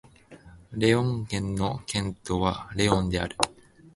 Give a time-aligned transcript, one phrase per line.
[0.71, 3.35] レオン県の県都はレオンである